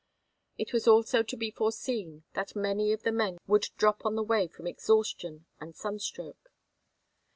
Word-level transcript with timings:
It 0.57 0.73
was 0.73 0.87
also 0.87 1.21
to 1.21 1.37
be 1.37 1.51
foreseen 1.51 2.23
that 2.33 2.55
many 2.55 2.91
of 2.91 3.03
the 3.03 3.11
men 3.11 3.37
would 3.45 3.67
drop 3.77 4.03
on 4.03 4.15
the 4.15 4.23
way 4.23 4.47
from 4.47 4.65
exhaustion 4.65 5.45
and 5.59 5.75
sunstroke. 5.75 6.51